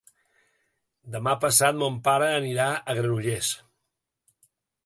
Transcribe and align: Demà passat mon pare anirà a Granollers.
Demà 1.15 1.35
passat 1.43 1.77
mon 1.83 2.01
pare 2.09 2.31
anirà 2.39 2.67
a 2.79 2.99
Granollers. 3.01 3.55